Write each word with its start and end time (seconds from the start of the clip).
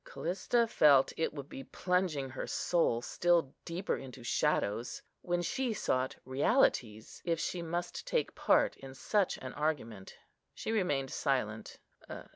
Callista 0.03 0.65
felt 0.65 1.13
it 1.15 1.31
would 1.31 1.47
be 1.47 1.63
plunging 1.63 2.31
her 2.31 2.47
soul 2.47 3.03
still 3.03 3.53
deeper 3.65 3.95
into 3.95 4.23
shadows, 4.23 5.03
when 5.21 5.43
she 5.43 5.75
sought 5.75 6.15
realities, 6.25 7.21
if 7.23 7.39
she 7.39 7.61
must 7.61 8.07
take 8.07 8.33
part 8.33 8.75
in 8.77 8.95
such 8.95 9.37
an 9.43 9.53
argument. 9.53 10.17
She 10.55 10.71
remained 10.71 11.11
silent. 11.11 11.77